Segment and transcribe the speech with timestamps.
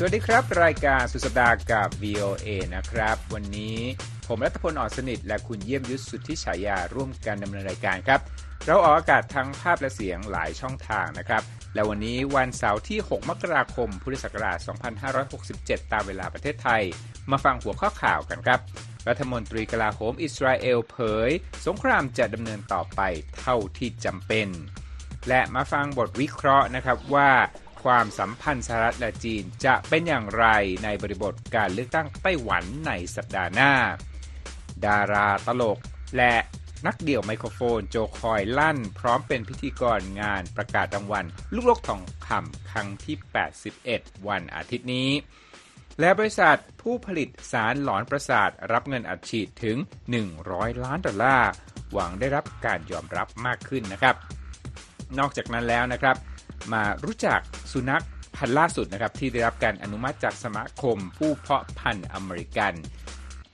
[0.00, 3.78] สวัสดีครับ รายการสุดสัปดาห์กับ VOA นะครับ วันนี้
[4.28, 8.20] ผมรัฐพลอ่อนสนิท และคุณเยี่ยมยุทธสุทธิฉายาร่วมกันดำเนินรายการครับ
[8.66, 11.42] เราออกอากาศทั้งภาพและเสียงหลายช่องทางนะครับ
[11.74, 14.58] และวันนี้วันเสาร์ที่ 6 มกราคม พุทธศักราช
[15.24, 16.82] 2567 ตามเวลาประเทศไทย
[17.30, 18.60] มาฟังหัวข้อข่าวกันครับ
[19.08, 21.30] รัฐมนตรีกลาโหมอิสราเอลเผย
[21.66, 23.00] สงครามจะดำเนินต่อไป
[23.38, 24.48] เท่าที่จำเป็น
[25.28, 27.30] และมาฟังบทวิเคราะห์นะครับว่า
[27.84, 30.46] ความสัมพันธ์สหรัฐและจีนจะเป็นอย่างไร
[30.84, 33.72] ในบริบทการเลือกตั้งไต้หวันในสัปดาห์หน้า
[34.86, 35.78] ดาราตลก
[36.16, 36.34] และ
[36.86, 43.16] นักเดี่ยวไมโครโฟนโจคอยลั่น พร้อมเป็นพิธีกรงานประกาศรางวัลลูกโลกทองคำครั้งที่
[43.72, 45.10] 81 วันอาทิตย์นี้
[46.00, 49.76] และบริษัทผู้ผลิตสารหลอนประสาทรับเงินอัดฉีดถึง
[50.30, 51.50] 100 ล้านดอลลาร์
[51.92, 54.16] หวังได้รับการยอมรับมากขึ้นนะครับ
[55.18, 56.16] นอกจากนั้นแล้วนะครับ
[56.72, 57.40] มารู้จัก
[57.72, 58.04] สุนัข
[58.36, 62.74] พันธุ์ล่าสุดนะครับที่ได้รับการอนุมัติจากสมาคมผู้เพาะพันธุ์อเมริกัน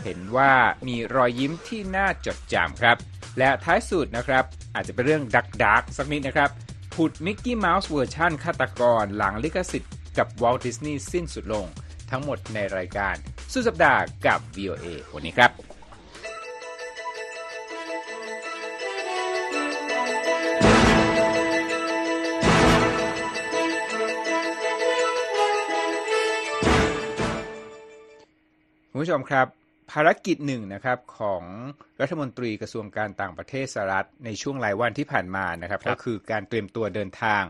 [0.02, 0.52] เห็นว่า
[0.88, 2.97] มีรอยยิ้มที่น่าจดจำครับ
[3.38, 4.44] และท้ายสุดนะครับ
[4.75, 6.50] อาจจะเป็นเรื่อง dark dark สักนิดนะครับ
[6.94, 11.66] ผุดมิกกี้เมาส์เวอร์ชั่นฆาตกรหลังลิขสิทธิ์กับวอลต์ดิสนีย์สิ้นสุดลง
[12.10, 13.14] ทั้งหมดในรายการ
[13.52, 15.73] สุดสัปดาห์กับ VOA วันนี้ครับ
[29.05, 29.47] ผู้ชมครับ
[29.92, 31.42] ภารกิจหนึ่งนะครับของ
[32.00, 37.42] รัฐมนตรีกระทรวงการต่างประเทศสหรัฐในช่วงหลายวันที่ผ่านมานะครับครับก็คือการเตรียมตัวเดินทาง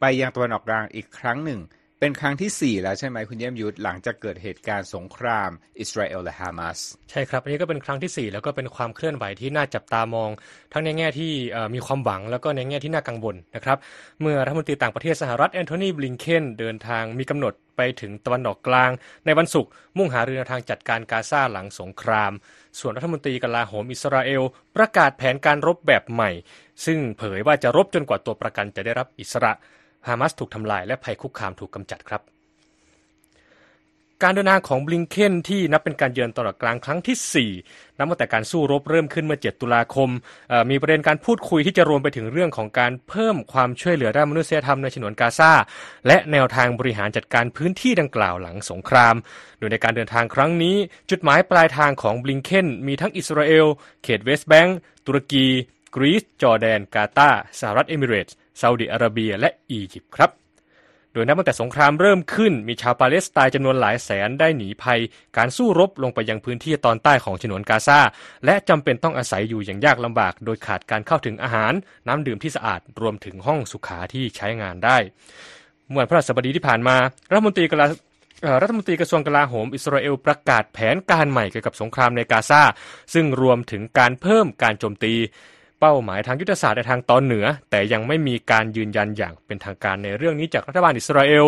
[0.00, 1.60] ไปยังตะวันออกกลางอีกครั้งหนึ่ง
[2.04, 5.50] เป็นครั้งที่ 4 แล้วใช่ไหมคุณเยี่ยมยุทธหลังจากเกิดเหตุการณ์สงคราม
[5.80, 6.78] อิสราเอลและฮามาส
[7.10, 10.30] ใช่ครับ อันนี้ก็เป็นครั้งที่ 4 แล้วก็เป็นความเคลื่อนไหวที่น่าจับตามอง
[10.72, 11.32] ทั้งในแง่ที่
[11.74, 13.78] มีความหวังแล้วก็ในแง่ที่น่ากังวลนะครับ
[14.20, 18.90] เมื่อรัฐมนตรีต่างประเทศสหรัฐแอนโทนีบลิงเคนเดินทางมีกำหนดไปถึงตะวันออกกลาง
[19.26, 22.32] ในวันศุกร์มุ่งหารือแนวทางจัดการกาซาหลังสงคราม
[22.78, 24.42] ส่วนรัฐมนตรีกลาโหมอิสราเอล
[24.76, 26.30] ประกาศแผนการรบแบบใหม่
[26.84, 29.54] ซึ่งเผยว่าจะรบจนกว่าตัวประกันจะได้รับอิสระ
[30.08, 32.22] ฮามาสถูกทำลายและภัยคุกคามถูกกำจัดครับ
[34.26, 40.08] การเดินทางของบลิงเคนที่นับเป็นการเยือนตลอดกลางครั้งที่ 4 นับตั้งแต่การสู้รบเริ่มขึ้นเมื่อ 7 ตุลาคม
[40.70, 45.52] มีประเด็นการพูดคุยที่จะรวมไปถึงเรื่องของการเพิ่มความช่วยเหลือด้านมนุษยธรรมในฉนวนกาซา
[46.06, 49.14] และแนวทางบริหารจัดการพื้นที่ดังกล่าวหลังสงคราม
[49.58, 50.76] โดยในการเดินทางครั้งนี้
[51.10, 53.66] จุดหมายปลายทางของบลิงเคนมีทั้งอิสราเอล
[54.02, 55.46] เขตเวสต์แบงก์ตุรกี
[55.94, 60.30] กรีซจอร์แดน กาตาร์สหรัฐเอมิเรตส์ ซาอุดิอาระเบียและอียิปต์ครับ
[61.14, 65.00] โดยนับตั้งแต่สงครามเริ่มขึ้น มีชาวปาเลสไตน์จำนวนหลายแสนได้หนีภัย
[65.36, 68.00] การสู้รบลงไปยังพื้นที่ตอนใต้ของฉนวนกาซา
[68.44, 71.72] และจำเป็นต้องอาศัยอยู่อย่างยากลำบาก โดยขาดการเข้าถึงอาหาร
[72.08, 74.96] น้ำดื่มที่สะอาดรวมถึงห้องสุขาที่ใช้งานได้
[75.90, 76.96] เมื่อวันพฤหัสบดีที่ผ่านมา
[77.30, 77.86] รัฐมนตรีกลา
[78.62, 82.62] รัฐมนตรีกระทรวงกลาโหมอิสราเอลประกาศแผนการใหม่เกี่ยวกับสงครามในกาซา
[83.14, 85.14] ซึ่งรวมถึงการเพิ่มการโจมตี
[85.84, 91.46] เป้าหมายทางยุทธศาสตร์ในทางตอนเหนือ แต่ยังไม่มีการยืนยันอย่างเป็นทางการในเรื่องนี้จากรัฐบาลอิสราเอล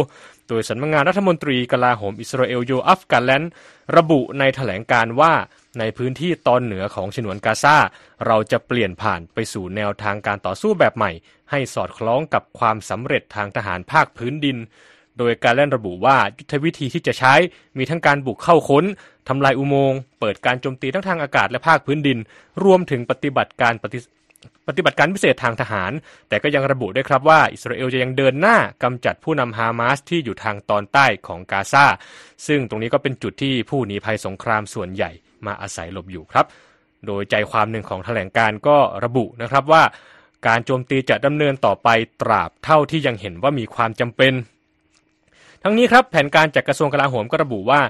[0.49, 3.53] โดยสำนักงานรัฐมนตรีกลาโหมอิสราเอลโยอัฟกาแลนด์
[3.97, 5.33] ระบุในแถลงการว่า
[5.79, 7.77] ในพื้นที่ตอนเหนือของฉนวนกาซา
[8.27, 11.11] เราจะเปลี่ยนผ่านไปสู่แนวทางการต่อสู้แบบใหม่
[11.51, 14.57] ให้สอดคล้องกับความสำเร็จทางทหารภาคพื้นดิน
[15.19, 17.35] โดยการเล่นระบุว่ายุทธวิธีที่จะใช้
[17.79, 18.85] มีทั้งการบุกเข้าค้น
[19.29, 22.19] ทำลายอุโมงค์เปิดการโจมตีทั้งทางอากาศและภาคพื้นดิน
[22.65, 23.99] รวมถึงปฏิบัติการปฏิ
[24.69, 25.93] ปฏิบัติการพิเศษทางทหาร
[26.29, 31.87] แต่ก็ยังระบุด้วยครับว่าอิสราเอลจะยังเดินหน้ากำจัดผู้นำฮามาสที่อยู่ทางตอนใต้ของกาซา
[32.47, 35.11] ซึ่งตรงนี้ก็เป็นจุดที่ผู้หนีภัยสงครามส่วนใหญ่
[35.47, 36.47] มาอาศัยหลบอยู่ครับ
[37.07, 39.83] โดยใจความหนึ่งของแถลงการก็ระบุนะครับว่า
[40.47, 41.89] การโจมตีจะดำเนินต่อไป
[42.23, 44.33] ตราบเท่าที่ยังเห็นว่ามีความจำเป็น
[45.63, 47.81] ทั้งนี้ครับแผนการจากกระทรวงกลาโหมก็ระบุว่า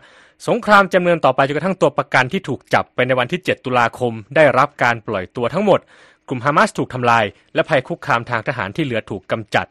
[0.48, 5.80] สงครามจะดำเนินต่อไปจนกระทั่งตัวประกันที่ถูกจับไปในวันที่ 7 ตุลาคม ได้รับการปล่อยตัวทั้งหมด
[6.28, 7.24] กลุ่มฮามาสถูกทำลาย
[7.54, 9.66] และภัยคุกคามทางทหารที่เหลือถูกกำจัด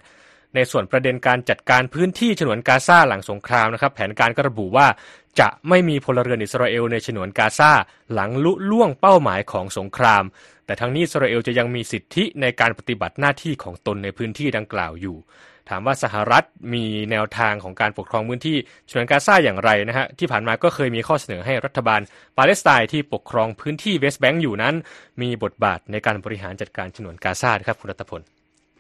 [0.56, 4.88] ในส่วนประเด็นการจัดการพื้นที่ฉนวนกาซาหลังสงครามนะครับ แผนการก็ระบุว่า
[5.40, 7.72] จะไม่มีพลเรือนอิสราเอลในฉนวนกาซา
[8.14, 10.24] หลังลุล่วงเป้าหมายของสงคราม
[10.66, 15.18] แต่ทั้งนี้อิสราเอลจะยังมีสิทธิในการปฏิบัติหน้าที่ของตนในพื้นที่ดังกล่าวอยู่
[15.69, 16.44] ถามว่าสหรัฐ
[16.74, 18.57] มีแนวทางของการปกครองพื้นที่
[18.89, 22.01] ฉนวนกาซาอย่างไรนะฮะที่ผ่านมาก็เคยมีข้อเสนอให้รัฐบาล
[22.38, 24.75] ปาเลสไตน์ที่ปกครองพื้นที่เวสต์แบงก์อยู่นั้น
[25.21, 28.21] มีบทบาทในการบริหารจัดการฉนวนกาซาครับคุณรัตพล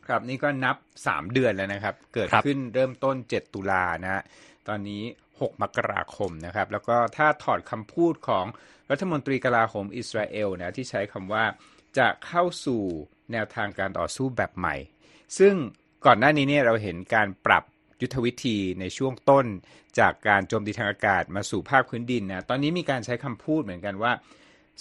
[0.07, 0.75] ครับนี่ก็นับ
[1.05, 4.21] 3 เดือนแล้วนะครับ เกิดขึ้นเริ่มต้น 7 ตุลานะฮะ
[4.67, 5.03] ตอนนี้
[5.33, 8.45] 6 มกราคมนะครับ แล้วก็ถ้าถอดคำพูดของ
[8.91, 11.45] รัฐมนตรีกลาโหมอิสราเอลนะที่ใช้คำว่า
[11.97, 12.81] จะเข้าสู่
[13.31, 14.75] แนวทางการต่อสู้แบบใหม่
[15.39, 15.55] ซึ่ง
[16.05, 17.63] ก่อนหน้านี้เนี่ยเราเห็นการปรับ
[18.01, 19.45] ยุทธวิธีในช่วงต้น
[19.99, 24.11] จากการโจมตีทางอากาศมาสู่ภาคพื้นดินนะตอนนี้มีการใช้คำพูดเหมือนกันว่า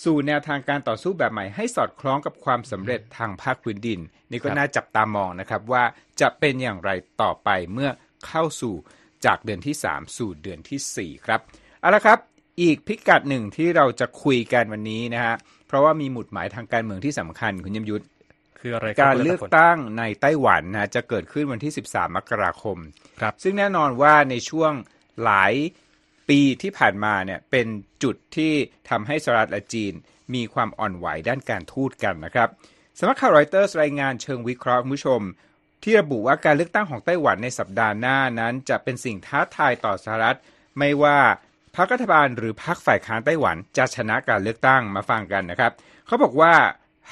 [0.04, 5.84] สู่แนวทางการต่อสู้แบบใหม่ให้สอดคล้องกับความสำเร็จทางภาคพื้นดิน นี่ก็น่าจับตามองนะครับว่า
[6.20, 6.90] จะเป็นอย่างไร
[7.22, 7.90] ต่อไปเมื่อ
[8.26, 8.74] เข้าสู่
[9.26, 11.40] จากเดือนที่ 3 สู่เดือนที่ 4 ครับ
[11.80, 12.18] เอาละครับ
[12.62, 15.34] อีกพิกัดหนึ่งที่เราจะคุยกันวันนี้นะฮะ
[15.66, 18.04] เพราะว่ามีหมุดหมายทางการเมืองที่สำคัญคุณยมยุทธ
[18.62, 22.78] คืออะไรการเลือกตั้งในไต้หวันนะจะเกิดขึ้นวันที่ 13 มกราคม
[23.20, 24.72] ครับซึ่งแน่นอนว่าในช่วง
[25.24, 25.52] หลาย
[26.28, 27.66] ปีที่ผ่านมาเนี่ยเป็น
[28.02, 28.52] จุดที่
[28.90, 29.92] ทำให้สหรัฐและจีน
[30.34, 32.48] มีความอ่อนไหวด้านการทูตกันนะครับ
[32.98, 35.20] สำนักข่าวรอยเตอร์รายงานเชิงวิเคราะห์คุณผู้ชม
[35.82, 40.38] ที่ระบุว่าการเลือกตั้งของไต้หวันในสัปดาห์หน้านั้นจะเป็นสิ่งท้าทายต่อสหรัฐ
[40.78, 41.18] ไม่ว่า
[41.76, 45.72] พรรครัฐบาลหรือพรรคฝ่ายค้านไต้หวันจะชนะการเลือกตั้งมาฟังกันนะครับ
[46.06, 46.54] เขาบอกว่า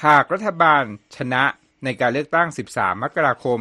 [0.05, 0.83] หากรัฐบาล
[1.17, 1.45] ชนะ
[1.85, 3.61] ในการเลือกตั้ง 13 มกราคม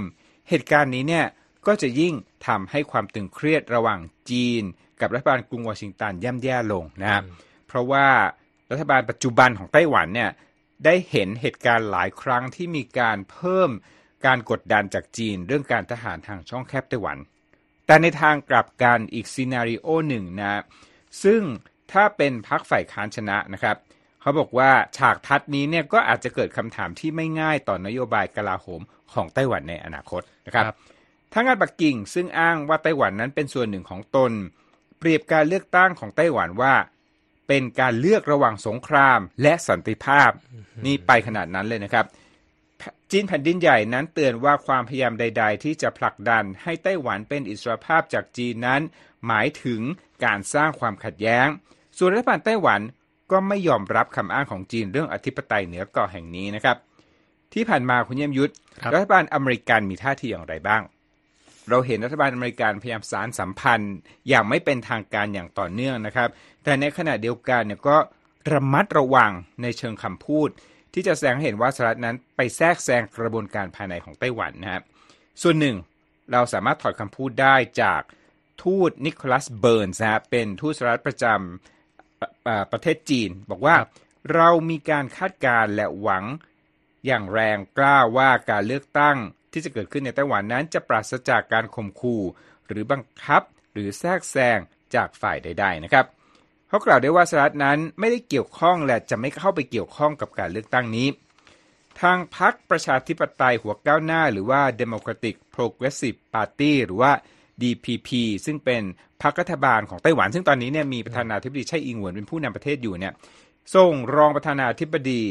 [0.49, 1.25] เหตุการณ์นี้เนี่ย
[1.67, 2.13] ก็จะยิ่ง
[2.47, 3.99] ทำให้ความตึงเครียดระหว่าง
[4.29, 4.63] จีน
[5.01, 7.23] กับรัฐบาลกรุงวอชิงตันย่ำแย่ลงนะครับ
[7.67, 8.07] เพราะว่า
[8.71, 10.31] รัฐบาลปัจจุบันของไต้หวันเนี่ย
[10.85, 13.69] ได้เห็นเหตุการณ์หลายครั้งที่มีการเพิ่ม
[14.25, 17.17] การกดดันจากจีนเรื่องการทหารทางช่องแคบไต้หวัน
[17.85, 20.61] แต่ในทางกลับกันอีกซีนารีโอหนึ่งนะ
[21.23, 21.41] ซึ่ง
[21.91, 23.77] ถ้าเป็นพรรคฝ่ายค้านชนะนะครับ
[24.21, 28.81] เขาบอกว่าฉากทัดนี้เนี่ยก็อาจจะเกิดคำถามที่ไม่ง่ายต่อนโยบายกลาโหม
[29.13, 30.77] ของไต้หวันในอนาคตนะครับครับ
[31.33, 34.31] ทางการปักกิ่งซึ่งอ้างว่าไต้หวันนั้นเป็นส่วนหนึ่งของตน
[34.99, 36.73] เปรียบการเลือกตั้งของไต้หวันว่า
[37.47, 40.31] เป็นการเลือกระหว่างสงครามและสันติภาพ
[40.85, 42.05] นี่ไปขนาดนั้นเลยนะครับ
[43.11, 48.81] จีนแผ่นดินใหญ่นั้นเตือนว่าความพยายามใด ๆ ที่จะผลักดันให้ไต้หวันเป็นอิสรภาพจากจีนนั้น
[49.27, 49.81] หมายถึง
[50.25, 51.47] การสร้างความขัดแย้ง
[51.97, 52.81] ส่วนรัฐบาลไต้หวัน
[53.31, 56.77] ก็ไม่ยอมรับคำอ้างของจีนเรื่องอธิปไตยเหนือเกาะแห่งนี้นะครับ
[57.53, 60.81] ที่ผ่านมาคุณเยี่ยมยุทธครับรัฐบาลอเมริกันมีท่าทีอย่างไรบ้าง
[61.69, 63.95] เราเห็นรัฐบาลอเมริกันพยายามสารสัมพันธ์
[64.29, 66.29] อย่างไม่เป็นทางการอย่างต่อเนื่องนะครับ
[66.63, 67.97] แต่ในขณะเดียวกันเนี่ยก็
[68.53, 70.49] ระมัดระวังในเชิงคำพูด
[70.93, 74.83] ที่จะแสดงให้เห็นว่าสหรัฐนั้นไปแทรกแซงกระบวนการภายในของไต้หวันนะครับ
[75.41, 75.75] ส่วนหนึ่ง
[76.31, 78.01] เราสามารถถอดคำพูดได้จาก
[78.63, 81.78] ทูตนิโคลัสเบิร์นส์นะฮะเป็นทูตสหรัฐประจำ
[82.19, 83.91] ประเอ่อประเทศจีน บอกว่าครับ
[84.35, 86.25] เรามีการคาดการณ์และหวัง
[87.05, 89.17] อย่างแรงกล้าว่าการเลือกตั้ง
[89.51, 92.21] ที่จะเกิดขึ้นในไต้หวันนั้นจะปราศจากการข่มขู่
[92.67, 93.41] หรือบังคับ
[93.73, 94.59] หรือแทรกแซง
[94.95, 96.05] จากฝ่ายใด ๆ นะครับ
[96.69, 101.07] เขากล่าวได้ว่าสหรัฐนั้นไม่ได้เกี่ยวข้องและจะไม่เข้าไปเกี่ยวข้องกับการเลือกตั้งนี้
[102.01, 107.11] ทางพรรคประชาธิปไตยหัวก้าวหน้า หรือว่า Democratic Progressive Party หรือว่า
[107.61, 108.09] DPP
[108.45, 108.81] ซึ่งเป็น
[109.21, 113.13] พรรครัฐบาลของไต้หวัน ซึ่งตอนนี้เนี่ยมีประธานาธิบดีไช่อิงเหวินเป็นผู้นำประเทศอยู่เนี่ย
[113.75, 115.21] ส่งรองประธานาธิบดี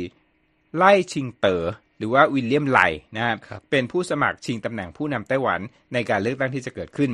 [0.76, 1.64] ไล่ชิงเตอ๋อ
[1.98, 2.80] หรือว่าวิลเลียมไล
[3.16, 5.60] นะครับครับเป็นผู้สมัครชิงตำแหน่งผู้นำไต้หวัน
[5.92, 7.10] ในการเลือกตั้งที่จะเกิดขึ้น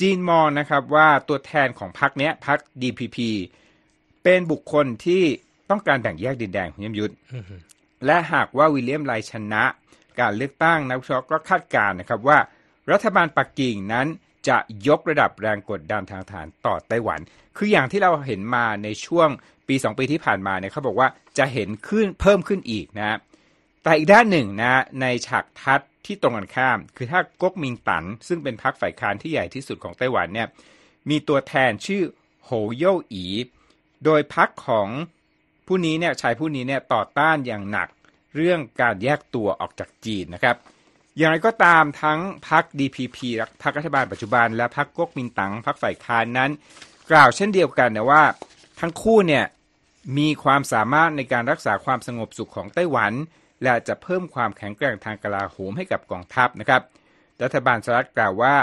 [0.00, 3.18] จีนมองนะครับว่าตัวแทนของพรรคเนี้ยพรรค DPP
[4.22, 5.22] เป็นบุคคลที่
[5.70, 7.14] ต้องการแบ่งแยกดินแดนของยมยุทธ
[8.06, 9.64] และหากว่าวิลเลียมไลชนะ
[10.20, 12.38] การเลือกตั้งนักวิเคราะห์ก็คาดการณ์นะครับว่า
[12.92, 14.06] รัฐบาลปักกิ่งนั้น
[14.48, 14.58] จะ
[14.88, 17.20] ยกระดับแรงกดดันทางฐานต่อไต้หวัน
[17.56, 19.28] คืออย่างที่เราเห็นมาในช่วง
[19.68, 23.18] ปี 2 ปีที่ผ่านมาเนี่ยเขาบอกว่าจะเห็นขึ้นเพิ่มขึ้นอีกนะ
[23.82, 30.48] แต่อีกด้านหนึ่งนะในฉากทัดที่ตรงกันข้าม คือถ้าก๊กมิงตั๋นซึ่งเป็นพรรคฝ่ายค้านที่ใหญ่ที่สุดของไต้หวันเนี่ย
[31.10, 32.02] มีตัวแทนชื่อ
[32.44, 33.24] โหโย่อี
[34.04, 34.88] โดยพรรคของ
[35.66, 37.88] ผู้นี้เนี่ยชายผู้นี้เนี่ยต่อต้านอย่างหนัก
[38.36, 40.56] เรื่องการแยกตัวออกจากจีนนะครับ
[41.18, 43.18] อย่างไรก็ตามทั้งพรรค DPP
[43.62, 46.50] พรรครัฐบาลปัจจุบัน และพรรคก๊กมินตั๋งพรรคฝ่ายค้านนั้น
[47.10, 48.22] กล่าวเช่นเดียวกันนะว่า
[48.80, 49.44] ทั้งคู่เนี่ย
[50.18, 53.12] มีความสามารถในการรักษาความสงบสุขของไต้หวัน
[53.62, 56.82] และจะเพิ่มความแข็งแกร่งทางกลาโหมให้กับกองทัพนะครับ
[57.42, 58.56] รัฐบาลสหรัฐกล่าวว่า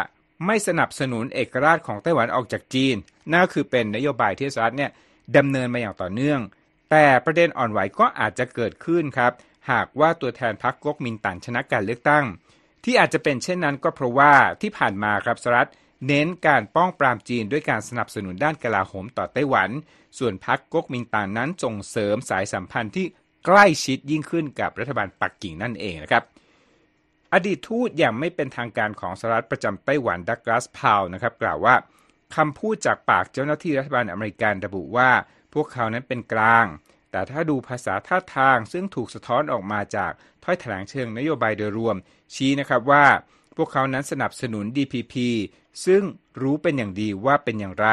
[0.45, 2.95] ไม่สนับสนุนเอกราชของไต้หวันออกจากจีน
[3.31, 4.91] นั่นก็คือเป็นนโยบายที่สหรัฐเนี่ย
[5.37, 6.39] ดำเนินมาอย่างต่อเนื่อง
[6.89, 9.31] แต่ประเด็นอ่อนไหวก็อาจจะเกิดขึ้นครับ
[9.71, 12.25] หากว่าตัวแทนพรรคก๊กมินตั๋งชนะการเลือกตั้ง
[12.83, 15.69] ที่อาจจะเป็นเช่นนั้นก็เพราะว่าที่ผ่านมาครับสหรัฐ
[16.07, 19.69] เน้นการป้องปรามจีนด้วยการสนับสนุนด้านกลาโหมต่อไต้หวัน
[20.19, 23.05] ส่วนพรรคก๊กมินตั๋งนั้นส่งเสริมสายสัมพันธ์ที่
[23.45, 26.23] ใกล้ชิดยิ่งขึ้นกับรัฐบาลปักกิ่งนั่นเองนะครับ
[27.33, 31.75] อดีตทูตอย่างไม่เป็นทางการของสหรัฐประจำไต้หวันดักลาสพาวนะครับ กล่าวว่า
[32.35, 35.09] คำพูดจากปากเจ้าหน้าที่รัฐบาลอเมริกันระบุว่า
[35.55, 36.65] พวกเขานั้นเป็นกลาง
[37.11, 40.11] แต่ถ้าดูภาษาท่าทางซึ่งถูกสะท้อนออกมาจาก
[40.43, 41.95] ถ้อยแถลงเชิงนโยบายโดยรวม
[42.35, 43.05] ชี้นะครับว่า
[43.57, 45.13] พวกเขานั้นสนับสนุน DPP
[45.85, 46.03] ซึ่ง
[46.41, 47.87] รู้เป็นอย่างดีว่าเป็นอย่างไร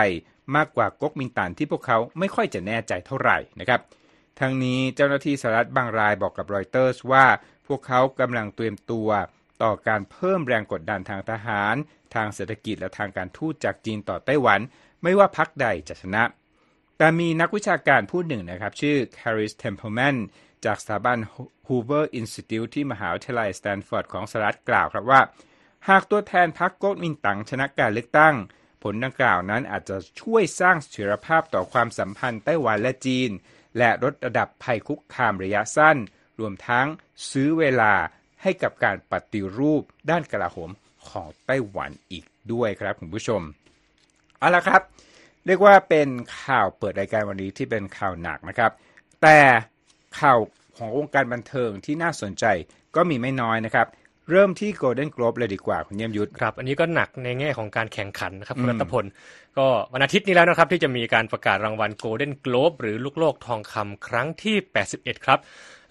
[0.56, 3.80] มากกว่าก๊กมินตั๋นที่พวกเขาไม่ค่อยจะแน่ใจเท่าไหร่นะครับ
[4.40, 7.26] ทั้งนี้เจ้าหน้าที่สหรัฐบางรายบอกกับรอยเตอร์สว่า
[7.66, 9.08] พวกเขากำลังเตรียมตัว
[9.62, 11.74] ต่อการเพิ่มแรงกดดันทางทหาร
[12.14, 14.60] ทางเศรษฐกิจและทางการทูตจากจีนต่อไต้หวัน
[15.02, 16.22] ไม่ว่าพรรคใดจะชนะ
[17.02, 20.16] แต่มีนักวิชาการผู้หนึ่งนะครับ ชื่อ Caris Templeman
[20.64, 21.18] จากสถาบัน
[21.66, 25.20] Hoover Institute ที่มหาวิทยาลัยสแตนฟอร์ดของสหรัฐกล่าวครับว่า
[25.88, 28.34] หากตัวแทนพรรคโกมินตั๋งชนะการเลือกตั้ง
[28.82, 33.30] ผลดังกล่าวนั้นอาจจะช่วยสร้างเสถียรภาพต่อความสัมพันธ์ไต้หวันและจีน
[33.78, 35.96] และลดระดับภัยคุกคามระยะสั้น
[36.40, 36.86] รวมทั้ง
[37.30, 37.92] ซื้อเวลา
[38.42, 40.70] ให้กับการปฏิรูปด้านกลาโหม
[41.08, 43.42] ของไต้หวันอีกด้วยครับคุณผู้ชม
[44.38, 44.82] เอาละครับ
[45.46, 46.08] เรียกว่าเป็น
[46.42, 48.70] ข่าวเปิดรายการวันนี้ที่เป็นข่าวหนักนะครับ
[49.22, 49.38] แต่
[50.20, 50.38] ข่าว
[50.76, 52.44] ของวงการบันเทิงที่น่าสนใจ
[52.96, 53.86] ก็มีไม่น้อยนะครับ
[54.30, 59.04] เริ่มที่ Golden Globe เลยดีกว่าคุณเยี่ยมยุทธครับ อันนี้ก็หนักในแง่ของการแข่งขันนะครับคุณรัตพล
[59.58, 64.56] ก็วันอาทิตย์นี้แล้วนะครับ ที่จะมีการประกาศรางวัล Golden Globe หรือลูกโลกทองคำครั้งที่
[64.90, 65.38] 81 ครับ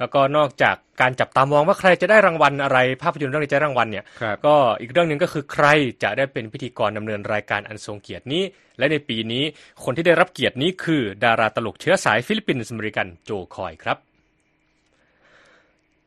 [0.01, 5.65] แล้วก็นอกจากการจับตามองว่าใครจะได้รางวัลอะไร ภาพยนตร์เรื่องนี้จะได้รางวัลเนี่ยครับก็อีกเรื่องหนึ่งก็คือใคร
[6.03, 8.43] จะได้เป็นพิธีกรดำเนินรายการอันทรงเกียรตินี้
[8.77, 9.43] และในปีนี้
[9.83, 13.97] คนที่ได้รับเกียรตินี้คือ ดาราตลกเชื้อสายฟิลิปปินส์อเมริกันโจคอยครับ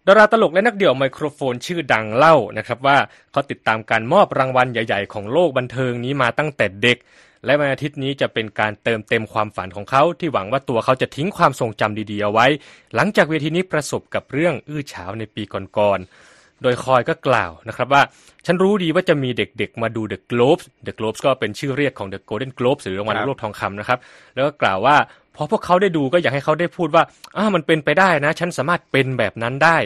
[0.09, 2.99] ดาราตลกและนักเดี่ยวไมโครโฟนชื่อดังเล่านะครับว่า
[3.33, 6.99] เขาติดตามการมอบรางวัลใหญ่ ๆ ของโลกบันเทิงนี้มาตั้งแต่เด็ก
[7.45, 12.47] และวันอาทิตย์นี้จะเป็นการเติมเต็มความฝันของเขาที่หวังว่าตัวเขาจะทิ้งความทรงจำดีๆเอาไว้
[12.95, 15.43] หลังจากเวทีนี้ประสบกับเรื่องอื้อฉาวในปี
[15.79, 18.03] ก่อนๆ โดยคอยก็กล่าวนะครับว่า
[18.47, 23.99] ฉันรู้ดีว่าจะมีเด็กๆ มาดู The Globes The Globes ก็เป็นชื่อเรียกของ The Golden Globes หรือรางวัลครับโลกทองคำนะครับ
[24.35, 24.97] แล้วก็กล่าวว่า
[25.37, 27.03] พอพวกเขาได้ดูก็อยากให้เขาได้พูดว่า
[27.37, 29.79] อ้ามันเป็นไปได้นะ ฉันสามารถเป็นแบบนั้นได้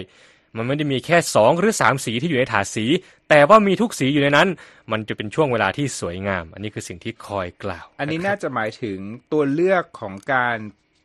[0.59, 2.85] มันไม่ได้มีแค่สองหรือสามสีที่อยู่ในถาดสี
[3.29, 4.49] แต่ว่ามีทุกสีอยู่ในนั้น
[4.93, 8.99] มันจะเป็นช่วงเวลาที่สวยงาม อันนี้คือสิ่งที่คอยกล่าว อันนี้ะครับน่าจะหมายถึง
[9.33, 10.57] ตัวเลือกของการ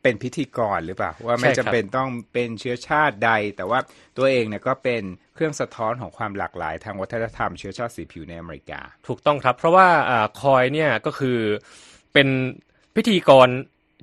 [0.03, 3.79] เป็นพิธีกรหรือเปล่า ว่าไม่ใช่ครับจำเป็นต้องเป็นเชื้อชาติใด แต่ว่า
[4.17, 5.03] ตัวเองเนี่ยก็เป็น
[5.36, 11.39] เครื่องสะท้อนของความหลากหลาย ทางวัฒนธรรมเชื้อชาติสีผิวในอเมริกา ถูกต้องครับ เพราะว่าอาคอยเนี่ยก็คือ
[12.13, 12.27] เป็น
[12.95, 13.48] พิธีกร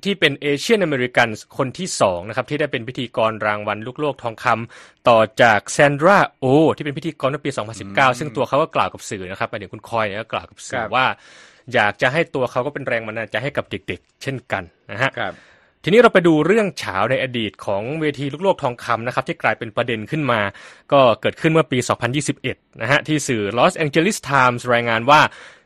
[0.03, 1.27] ที่เป็น Asian American
[1.57, 6.45] คนที่สองนะครับที่ได้เป็นพิธีกรรางวัลลูกโลกทองคำต่อจากแซนดราโอ
[6.77, 7.51] ที่เป็นพิธีกรเมื่อปี
[7.85, 11.05] 2019 ซึ่งตัวเขาก็กล่าวกับสื่อนะครับหมายถึงคุณคอยเนี่ยก็กล่าวกับสื่อครับว่า
[11.73, 15.33] อยากจะให้ตัวเขาก็เป็นแรงบันดาลใจให้กับเด็ก ๆ เช่นกันนะฮะครับ
[15.83, 20.39] ทีนี้เราไปดูเรื่องฉาวในอดีตของเวทีลูกโลกทองคำนะครับที่กลายเป็นประเด็นขึ้นมา
[20.91, 21.77] ก็เกิดขึ้นเมื่อปี
[22.29, 25.21] 2021 นะฮะที่สื่อ Los Angeles Times รายงานว่า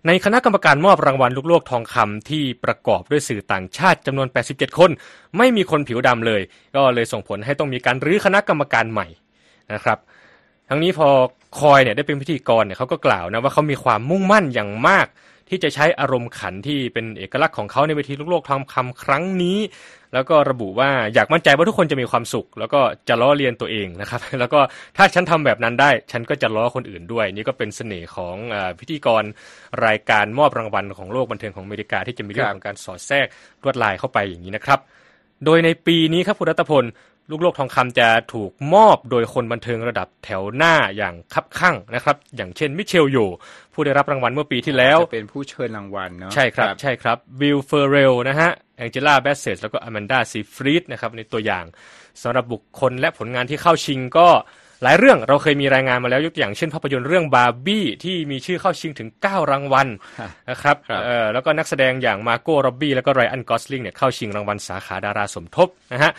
[0.08, 4.92] ในคณะกรรมการมอบรางวัลลูกโลกทองคำที่ประกอบด้วยสื่อต่างชาติจำนวน 87 คน
[5.38, 6.42] ไม่มีคนผิวดำเลย
[6.76, 9.08] ก็เลยส่งผลให้ต้องมีการรื้อคณะกรรมการใหม่
[9.74, 9.98] นะครับ
[10.70, 11.08] ทั้งนี้พอ
[11.60, 15.08] คอยเนี่ยได้เป็นพิธีกรเนี่ยเขาก็กล่าวนะว่าเขามีความมุ่งมั่นอย่างมาก
[15.50, 19.58] ที่จะใช้อารมณ์ขันที่เป็นเอกลักษณ์ของเขาในเวทีลูกโลกทองคำครั้งนี้
[20.16, 24.60] แล้วก็ระบุว่าอยากมั่นใจว่าทุกคนจะมีความสุข แล้วก็จะล้อเลียนตัวเองนะครับ แล้วก็
[24.98, 29.24] ถ้าฉันทำแบบนั้นได้ ฉันก็จะล้อคนอื่นด้วย นี่ก็เป็นเสน่ห์ของอพิธีกร
[29.86, 33.28] รายการมอบรางวัลของโลกบันเทิงของอเมริกาที่จะมีเรื่องของการสอดแทรก
[33.64, 34.80] ลวดลายเข้าไปอย่างนี้นะครับ
[35.46, 36.84] โดยในปีนี้ครับคุณรัตพล
[37.30, 43.18] ลูกโลกทองคำจะถูกมอบโดยคนบันเทิงระดับแถวหน้าอย่างคับคั่งนะครับ อย่างเช่นมิเชลโย
[43.74, 51.66] ผู้ได้รับรางวัลเมื่อปีที่แล้วจะเป็นผู้เชิญรางวัลเนาะใช่ครับ ใช่ครับวิลเฟอร์เรลนะฮะแองเจล่าแบสเซตแล้วก็อแมนดาซีฟรีดนะครับในตัวอย่าง
[52.22, 54.28] สำหรับบุคคลและผลงานที่เข้าชิงก็
[54.84, 59.88] หลายเรื่องเราเคยมีรายงานมาแล้วยกตัวอย่างเช่นภาพยนตร์เรื่องบาร์บี้ที่มีชื่อเข้าชิงถึง 9 รางวัล
[60.50, 66.12] นะครับครับเอ่อแล้วก็นักแสดงอย่างมาโก้ร็อบบี้แล้วก็ไรอันกอสลิงเนี่ยเข้าชิงรางวัลสาขาดาราสมทบนะฮะ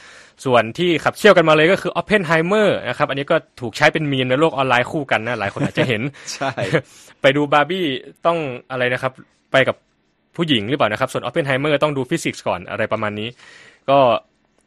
[0.45, 6.03] ส่วนที่ขับเคี่ยวกันมาเลยก็คือออ p เพนไฮเมอร์นะครับอันนี้ก็ถูกใช้เป็นมีมในโลกออนไลน์คู่กันนะหลายคนอาจจะเห็น
[6.35, 6.51] ใช่
[7.23, 7.87] ไปดูบาร์บี้
[8.27, 8.39] ต้อง
[8.71, 9.13] อะไรนะครับ
[9.53, 9.77] ไปกับ
[10.37, 13.29] ผู้หญิงหรือเปล่านะครับ ส่วนออ p เพนไฮเมอร์ต้องดูฟิสิกส์ก่อนอะไรประมาณนี้
[13.91, 13.99] ก็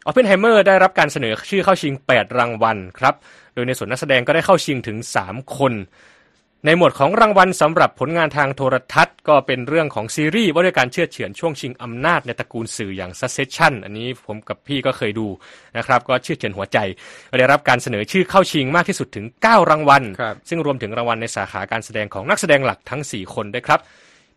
[0.05, 3.15] ออ p เพนไฮเมอร์ได้รับการเสนอชื่อเข้าชิง 8 รางวัลครับ
[3.53, 4.97] โดยในส่วนนักแสดงก็ได้เข้าชิงถึง
[5.27, 5.73] 3 คน
[6.65, 15.27] ในหมวดของรางวัลสำหรับผลงานทางโทรทัศน์ ก็เป็นเรื่องของซีรีส์ว่าด้วยการเชื่อดเฉือนช่วงชิงอำนาจในตระกูลสื่ออย่าง Succession อันนี้ผมกับพี่ก็เคยดู
[15.77, 16.77] นะครับก็เชื่อดเฉือนหัวใจ
[17.31, 23.79] ก็ได้รับการเสนอชื่อเข้าชิงมากที่สุดถึง 9 รางวัลครับซึ่งรวมถึงรางวัลในสาขาการแสดงของนักแสดงหลักทั้ง 4 คนด้วยครับ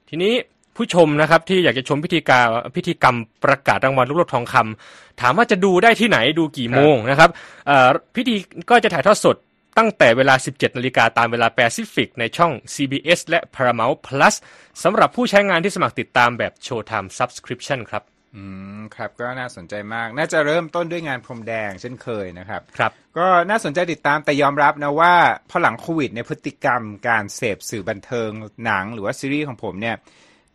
[0.08, 0.32] ทีนี้
[0.76, 7.30] ผู้ชมนะครับที่อยากจะชมพิธีการพิธีกรรมประกาศรางวัลลูกโลกทองคำถามว่าจะดูได้ที่ไหนดูกี่โมงนะครับ
[7.66, 8.34] เอ่อพิธี
[8.70, 9.36] ก็จะถ่ายทอดสด
[9.78, 14.34] ตั้งแต่เวลา 17 นาฬิกาตามเวลาแปซิฟิกในช่อง CBS และ Paramount Plus
[14.82, 18.02] สำหรับผู้ใช้งานที่สมัครติดตามแบบ Showtime Subscription ครับ
[18.36, 18.44] อื
[18.80, 25.14] ม ครับ ก็น่าสนใจมาก น่าจะเริ่มต้นด้วยงานพรมแดงเช่นเคยนะครับ ครับ ก็น่าสนใจติดตามแต่ยอมรับนะว่า
[25.50, 28.30] พอหลังโควิดในยพฤติกรรมการเสพสื่อบันเทิง
[28.64, 29.96] หนังหรือว่าซีรีส์ของผมเนี่ย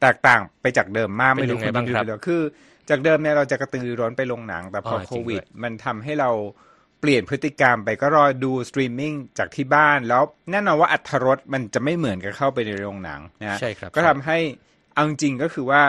[0.02, 2.42] แตกต่างไปจากเดิมมากเป็นไม่รู้ยังไงบ้างณครับดูแล้วคือ
[2.90, 6.30] จากเดิมเนี่ยเราจะกระตือรือร้นไปโรงหนัง แต่พอเอาจริงโควิดด้วยมันทำให้เรา
[7.02, 14.38] เปลี่ยนพฤติกรรมไปก็รอดูสตรีมมิ่งจากที่บ้านแล้วแน่นอนว่าอรรถรสมันจะไม่เหมือนกับเข้าไปในโรงหนังนะใช่ครับก็ทำให้
[14.94, 15.82] เอาจริงก็คือว่า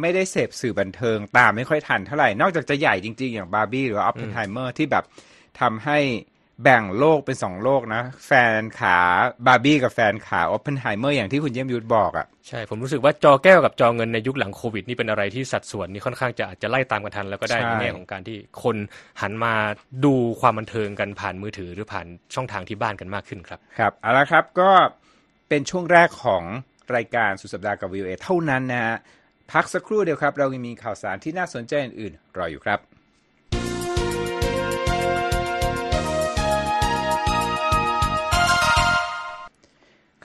[0.00, 5.04] ไม่ได้เสพสื่อบันเทิงตามไม่ค่อยทันเท่าไหร่ นอกจากจะใหญ่จริง ๆ อย่างบาร์บี้หรือออปเพนไฮเมอร์ที่แบบ
[5.60, 5.98] ทำให้
[6.62, 8.98] แบ่งโลกเป็นสองโลกนะ แฟนขา
[9.46, 18.76] บาร์บี้กับแฟนขาออปเพนไฮเมอร์อย่างที่คุณเยี่ยมยุทธบอกอะ่ะใช่ ผมรู้สึกว่าจอแก้วกับจอเงินในยุคหลังโควิด นี่เป็นอะไรที่สัดส่วนนี่ค่อนข้างจะอาจจะไล่ตามกันทัน แล้วก็ได้ใช่ในแง่ของการที่คน
[19.22, 19.54] หันมา
[20.04, 24.70] ดูความบันเทิงกันผ่านมือถือหรือผ่านช่องทางที่บ้านกันมากขึ้นครับครับเอาละครับก็
[25.48, 26.42] เป็นช่วงแรกของ
[26.96, 28.96] รายการสุดสัปดาห์กับ VOA เท่านั้นนะฮะ
[29.52, 32.78] พักสักครู่เดียวครับ เรายังมีข่าวสารที่น่าสนใจอื่นๆรออยู่ครับ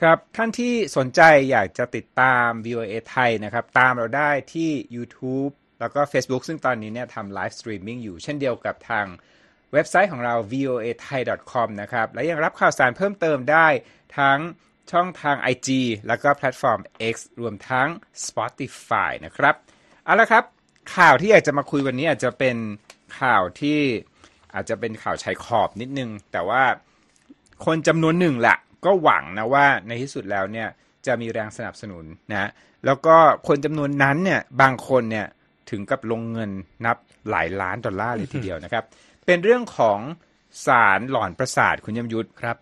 [0.08, 9.06] ครับท่านที่สนใจอยากจะติดตาม VOA ไทยนะครับ ตามเราได้ที่ YouTube แล้วก็ Facebook ซึ่งตอนนี้เนี่ยทำ live streaming อยู่เช่นเดียวกับทาง
[9.72, 11.20] เว็บไซต์ของเรา voa thai
[11.52, 13.66] com นะครับ และยังรับข่าวสารเพิ่มเติมได้
[14.18, 14.38] ทั้ง
[14.92, 15.68] ช่องทาง IG
[16.08, 16.80] แล้วก็แพลตฟอร์ม
[17.12, 17.88] X รวมทั้ง
[18.26, 19.54] Spotify นะครับ
[20.04, 20.44] เอาละครับ
[20.96, 22.56] ข่าวที่อยากจะมาคุยวันนี้อาจจะเป็น
[23.20, 23.80] ข่าวที่
[24.54, 26.62] อาจจะเป็นข่าวชายขอบนิดนึง แต่ว่า
[27.64, 30.68] คนจำนวนหนึ่งแหละ ก็หวังนะว่าในที่สุดแล้วเนี่ย
[31.06, 32.50] จะมีแรงสนับสนุนนะ
[32.86, 33.16] แล้วก็
[33.48, 35.26] คนจำนวนนั้นเนี่ยบางคนเนี่ย
[35.70, 36.50] ถึงกับลงเงิน
[36.86, 36.96] นับ
[37.30, 38.84] หลายล้านดอลลาร์เลยทีเดียวนะครับ
[39.26, 40.00] เป็นเรื่องของ
[40.66, 42.56] สารหลอนประสาทคุณยมยุทธครับ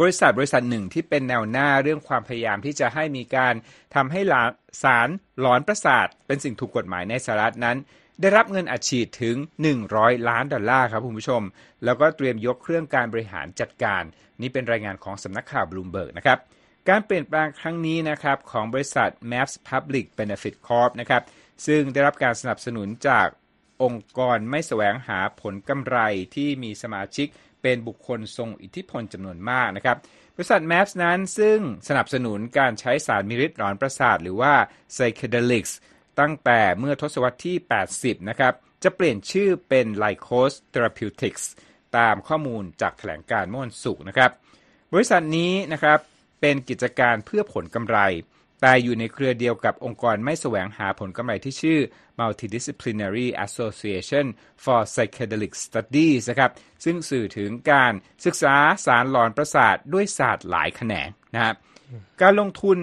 [0.00, 3.54] บริษัทบริษัทหนึ่งที่เป็นแนวหน้าเรื่องความพยายามที่จะให้มีการ
[3.94, 4.42] ทำให้หลา
[4.82, 5.08] สาร
[5.40, 7.76] หลอนประสาทเป็นสิ่งถูกกฎหมายในสหรัฐนั้น
[8.20, 9.36] ได้รับเงินอัดฉีดถึง
[9.82, 11.42] 100 ล้านดอลลาร์ครับคุณผู้ชม
[11.84, 14.02] แล้วก็เตรียมยกเครื่องการบริหารจัดการ
[14.40, 16.38] นี่เป็นรายงานของสำนักข่าวบลูมเบิร์กนะครับ
[16.88, 21.22] การเปลี่ยนแปลงครั้งนี้นะครับของบริษัท Maps Public Benefit Corp นะครับ
[21.66, 23.26] ซึ่งได้รับการสนับสนุนจาก
[23.82, 25.98] องค์กรไม่แสวงหาผลกำไร
[26.34, 27.26] ที่มีสมาชิก
[27.62, 29.96] เป็นบุคคลทรงอิทธิพลจำนวนมากนะครับ
[30.36, 34.54] บริษัท Maps นั้นซึ่งสนับสนุนการใช้สารมีฤทธิ์หลอนประสาท หรือว่า
[34.94, 35.72] psychedelics
[36.20, 37.56] ตั้งแต่เมื่อทศวรรษที่
[37.92, 41.44] 80 นะครับ จะเปลี่ยนชื่อเป็น Lycos Therapeutics
[41.96, 44.30] ตามข้อมูลจากแถลงการเมื่อวันศุกร์นะครับ
[44.92, 45.98] บริษัทนี้นะครับ
[46.40, 47.98] เป็นกิจการเพื่อผลกำไร
[48.60, 51.78] แต่อยู่ในเครือเดียวกับองค์กรไม่แสวงหาผลกำไรที่ชื่อ
[52.18, 54.26] Multidisciplinary Association
[54.64, 56.50] for Psychedelic Studies นะครับ
[56.84, 57.92] ซึ่งสื่อถึงการ
[58.24, 61.54] ศึกษาสารหลอนประสาทด้วยศาสตร์หลายแขนงนะครับ
[62.22, 62.78] การลงทุน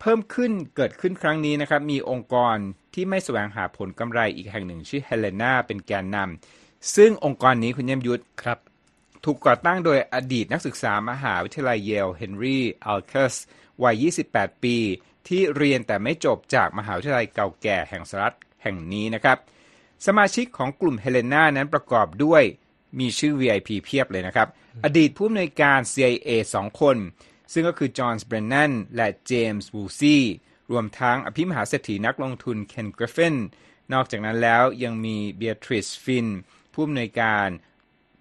[0.00, 2.56] เพิ่มขึ้นเกิดขึ้นครั้งนี้นะครับ มีองค์กร
[2.94, 8.58] ที่ไม่แสวงหาผลกำไรอีกแห่งหนึ่งชื่อเฮเลนาเป็นแกนนำซึ่งองค์กรนี้คุณเยี่ยมยุทธครับ
[9.24, 13.34] ถูกก่อตั้งโดยอดีตนักศึกษามหาวิทยาลัยเยลเฮนรี่เอลคัส
[13.82, 14.76] วัย 28 ปี
[15.28, 19.38] ที่เรียนแต่ไม่จบจากมหาวิทยาลัยเก่าแก่แห่งสหรัฐแห่งนี้นะครับ
[20.06, 22.42] สมาชิกของกลุ่มเฮเลนานั้นประกอบด้วย
[22.98, 24.48] มีชื่อ VIP เพียบเลยนะครับ
[24.84, 26.96] อดีตผู้อำนวยการ CIA 2 คน
[27.52, 30.22] ซึ่งก็คือจอห์นส์เบรนนันและเจมส์วูลซีย์
[30.70, 33.36] รวมทั้งอภิมหาเศรษฐีนักลงทุนเคนกริฟฟิน
[33.92, 36.26] นอกจากนั้นแล้วยังมีเบียทริสฟิน
[36.72, 37.48] ผู้อำนวยการ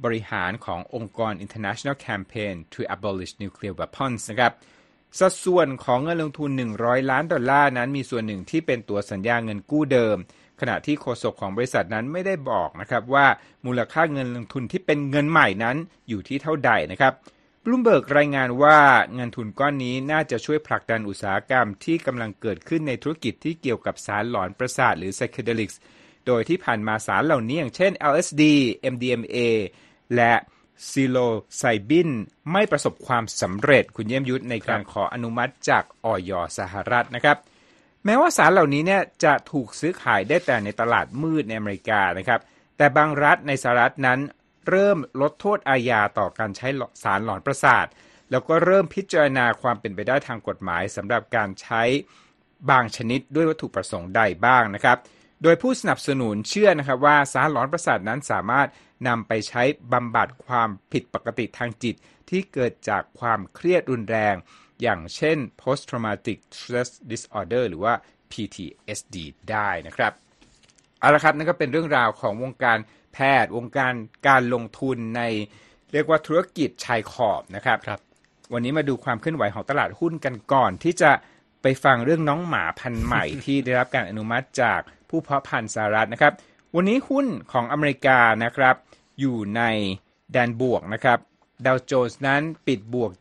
[0.04, 4.54] บริหารขององค์กร International Campaign to Abolish Nuclear Weapons นะครับ
[5.20, 10.18] สัดส่วนของเงินลงทุน 100 ล้านดอลลาร์นั้นมีส่วนหนึ่งที่เป็นตัวสัญญาเงินกู้เดิม
[10.62, 13.28] ขณะที่โฆษกของบริษัทนั้นไม่ได้บอกนะครับว่า
[13.66, 15.78] มูลค่าเงินลงทุนที่เป็นเงินใหม่นั้น
[16.10, 17.14] อยู่ที่เท่าใดนะครับ
[17.68, 18.80] บลูมเบิร์กรายงานว่า
[19.14, 25.76] เงินทุนก้อนนี้น่าจะช่วยผลักดันอุตสาหกรรมที่กำลังเกิดขึ้นในธุรกิจที่เกี่ยวกับสารหลอนประสาทหรือ psychedelics
[26.28, 28.44] โดยที่ผ่านมาสารเหล่านี้อย่างเช่น LSD
[28.94, 29.38] MDMA
[30.16, 30.34] และ
[30.92, 31.18] ซิโล
[31.58, 32.10] ไซบิน
[32.52, 37.38] ไม่ประสบความสำเร็จคุณเยี่ยมยุทธในการขออนุมัติจากออยสหรัฐนะครับ
[38.06, 42.40] แม้ว่าสารเหล่านี้เนี่ยจะถูกซื้อขายได้แต่ในตลาดมืดในอเมริกานะครับ
[42.78, 44.20] แต่บางรัฐในสหรัฐนั้น
[44.70, 46.68] เริ่มลดโทษอาญาต่อการใช้
[47.04, 47.86] สารหลอนประสาท
[48.32, 51.84] แล้วก็เริ่มพิจารณาความเป็นไปได้ทางกฎหมายสำหรับการใช้
[52.70, 54.98] บางชนิดด้วยวัตถุประสงค์ใดบ้างนะครับ
[55.44, 58.68] โดยผู้สนับสนุนเชื่อนะครับว่าสารหลอนประสาทนั้นสามารถ
[59.08, 61.96] นำไปใช้บำบัดความผิดปกติทางจิต
[62.30, 64.36] ที่เกิดจากความเครียดรุนแรง
[64.82, 67.94] อย่างเช่น post traumatic stress disorder หรือว่า
[68.32, 69.16] PTSD
[69.52, 70.14] ได้นะครับ
[71.00, 72.78] เอาละครับนั่นก็เป็นเรื่องราวของวงการ
[73.16, 73.94] แพทย์ วงการ
[74.28, 75.22] การลงทุนใน
[75.94, 78.00] เรียกว่าธุรกิจชายขอบนะครับครับ
[78.54, 81.12] วันนี้มาดูความเคลื่อนไหวของตลาดหุ้นกันก่อน ที่จะ
[81.62, 86.34] ไปฟังเรื่องน้องหมาพันธุ์ใหม่ ที่ได้รับการอนุมัติจากผู้เพาะพันธุ์สหรัฐนะครับ
[86.76, 88.76] วันนี้หุ้นของอเมริกานะครับ
[89.20, 89.62] อยู่ใน
[90.32, 91.20] แดนบวกนะครับ
[91.66, 93.12] ดาวโจนส์นั้นปิดบวก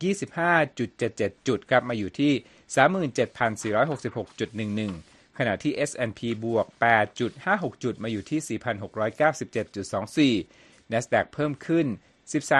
[0.69, 2.31] 25.77 จุดครับมาอยู่ที่
[3.75, 6.65] 37,466.11 ขณะที่ S&P บวก
[7.25, 8.59] 8.56 จุดมาอยู่ที่
[10.31, 11.87] 4,697.24 NASDAQ เพิ่มขึ้น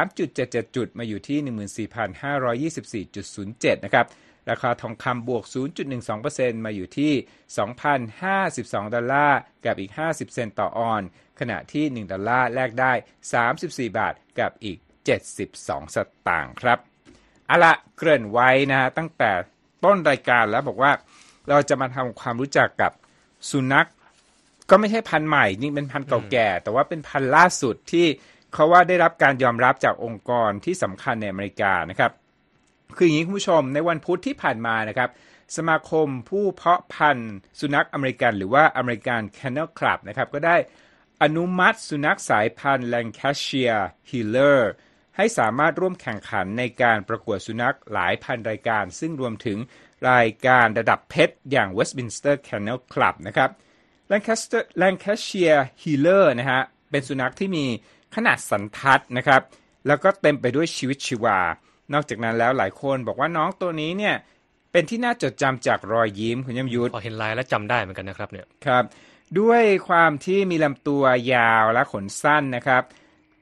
[0.01, 1.89] 13.77 จุดมาอยู่ที่
[3.07, 4.05] 14,524.07 นะครับ
[4.49, 5.43] ราคาทองคำบวก
[6.05, 7.13] 0.12%มาอยู่ที่
[8.03, 11.01] 2,052 ดอลลาร์ กับอีก 50 เซนต์ต่อออนซ์
[11.39, 12.93] ขณะที่ 1 ดอลลาร์แลกได้
[13.45, 14.77] 34 บาท กับอีก
[15.33, 16.79] 72 สตางค์ครับ
[17.49, 19.31] อะละเกริ่นไว้นะฮะตั้งแต่
[19.83, 20.91] ต้นรายการแล้วบอกว่า
[21.49, 22.91] เราจะมาทำความรู้จักกับ
[23.49, 23.87] สุนัข
[24.69, 28.05] ก็ไม่ใช่พันธุ์ใหม่นี่เป็นพันธุ์เก่าแก่ แต่ว่าเป็นพันธุ์ล่าสุดที่
[28.53, 32.11] เขาว่าได้รับการยอมรับจากองค์กรที่สำคัญในอเมริกานะครับ
[32.97, 35.09] คืออย่างนี้คุณผู้ชมในวันพุธที่ผ่านมานะครับ
[35.57, 40.57] สมาคมผู้เพาะพันธุ์สุนัขอเมริกัน หรือว่าอเมริกัน Kennel Club นะครับก็ได้
[41.23, 44.59] อนุมัติสุนัขสายพันธุ์ Lancashire Heeler
[45.17, 49.57] ให้สามารถร่วมแข่งขันในการประกวดสุนัขหลายพันรายการ ซึ่งรวมถึง
[50.09, 53.49] รายการระดับเพชรอย่าง Westminster Kennel Club นะครับ
[54.11, 57.65] Lancaster Lancashire Heeler นะฮะ เป็นสุนัขที่มี
[58.15, 59.41] ขนาดสันทัดนะครับ
[59.87, 61.39] แล้วก็เต็มไปด้วยชีวิตชีวา
[61.93, 64.15] นอกจากนั้นแล้วหลายคนบอกว่าน้องตัวนี้เนี่ย
[64.71, 68.83] เป็นที่น่าจดจำจากรอยยิ้มคุณยมยุทธพอเห็นลายแล้วจำได้เหมือนกันนะครับเนี่ยครับ
[69.39, 72.83] ด้วยความที่มีลำตัวยาวและขนสั้นนะครับ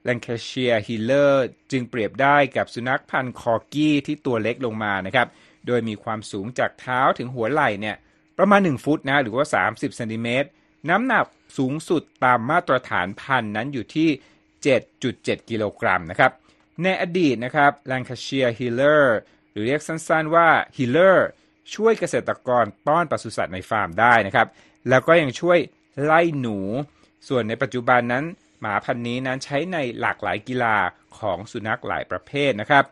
[0.07, 1.33] Lancashire Heeler
[1.71, 5.27] จึงเปรียบได้กับสุนัขพันธุ์คอกี้ที่ตัวเล็กลงมานะครับ
[5.67, 7.95] โดยมีความสูงจากเท้าถึงหัวไหล่เนี่ย
[8.37, 10.47] ประมาณ 1 ฟุตนะหรือว่า 30เซนติเมตร
[10.89, 11.25] น้ำหนัก
[11.57, 14.09] สูงสุดตามมาตรฐานพันธุ์นั้นอยู่ที่
[14.79, 16.31] 7.7 กิโลกรัมนะครับ
[16.83, 19.03] ในอดีตนะครับ Lancashire Heeler
[19.51, 21.17] หรือเรียกสั้นๆว่า Heeler
[21.75, 24.47] ช่วยเกษตรกรต้อนปศุสัตว์ในฟาร์มได้นะครับ
[24.89, 25.59] แล้วก็ยังช่วย
[26.03, 26.57] ไล่หนู
[27.27, 28.23] ส่วนในปัจจุบันนั้น
[28.61, 30.75] หมาพันธุ์นี้นั้นใช้ในหลากหลายกีฬา
[31.19, 32.83] ของสุนัขหลายประเภทนะครับ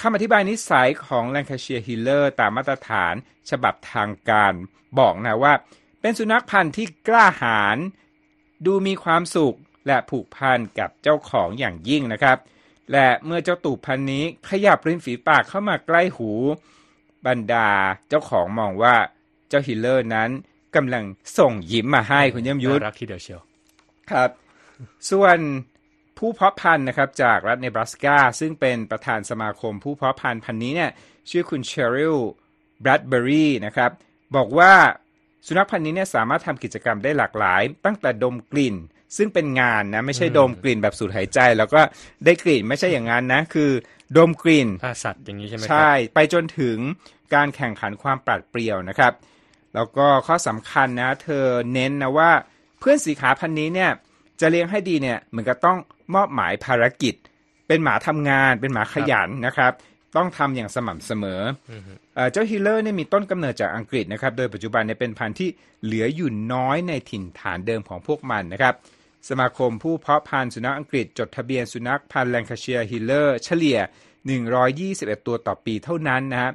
[0.00, 3.14] คำอธิบายนิสัยของ Lancashire Heeler ตามมาตรฐาน
[3.50, 4.52] ฉบับทางการ
[4.98, 5.52] บอกนะว่า
[6.00, 7.78] เป็นสุนัขพันธุ์ที่กล้าหาญ
[8.66, 9.56] ดูมีความสุข
[9.86, 12.38] และผูกพันกับเจ้าของอย่างยิ่งนะครับ
[12.92, 16.30] และเมื่อเจ้าตูบพันธุ์นี้ขยับริมฝีปากเข้ามาใกล้หู
[17.26, 17.68] บรรดา
[18.08, 18.94] เจ้าของมองว่า
[19.48, 20.30] เจ้าฮิลเลอร์นั้น
[20.76, 21.04] กำลัง
[21.38, 23.40] ส่งยิ้มมาให้คุณเยี่ยมยุทธน่ารักทีเดียวเชียว
[24.10, 24.30] ครับ
[25.10, 25.38] ส่วน
[26.18, 30.90] ผู้เพาะพันธุ์นะครับจากรัฐเนบราสกา ซึ่งเป็นประธานสมาคมผู้เพาะพันธุ์พันธุ์นี้เนี่ย
[31.30, 32.16] ชื่อคุณเชอริล
[32.84, 33.90] บรัดเบอรี่นะครับ
[34.36, 34.72] บอกว่า
[35.46, 38.76] สุนัขพันธุ์นี้เนี่ยสามารถทำกิจกรรมได้หลากหลาย ตั้งแต่ดมกลิ่น
[39.16, 41.80] ซึ่งเป็นงานนะไม่ใช่ดมกลิ่นแบบสูดหายใจ แล้วก็
[42.24, 43.70] ได้กลิ่นไม่ใช่อย่างนั้นนะคือ
[44.16, 46.78] ดมกลิ่นถ้าสัตว์อย่างนี้ใช่ไหมครับใช่ไปจนถึง
[47.34, 49.12] การแข่งขันความปราดเปรียวนะครับ
[49.74, 52.30] แล้วก็ข้อสำคัญนะ เธอเน้นนะว่า
[52.80, 53.90] เพื่อนสีขาพันธุ์นี้เนี่ย
[54.40, 55.78] จะเลี้ยงให้ดีเนี่ยเหมือนกับต้อง
[56.14, 57.14] มอบหมายภารกิจ
[57.68, 59.72] เป็นหมาทำงานเป็นหมาขยันนะครับ
[60.16, 61.42] ต้องทำอย่างสม่ำเสมอ
[62.14, 65.48] เอ่อเจ้าฮีลเลอร์เนี่ยมีต้นกำเนิดจากอังกฤษนะครับ โดยปัจจุบันเนี่ยเป็นพันธุ์ที่
[65.84, 68.74] เหลืออยู่น้อยในถิ่นฐานเดิมของพวกมันนะครับ
[69.28, 73.78] สมาคมผู้เพาะพันธุ์สุนัขอังกฤษ จดทะเบียนสุนัขพันธุ์แลงคาเชียร์ฮีลเลอร์เฉลี่ย
[74.52, 76.52] 121 ตัวต่อปีเท่านั้นนะครับ